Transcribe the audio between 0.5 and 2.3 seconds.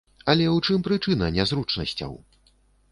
ў чым прычына нязручнасцяў?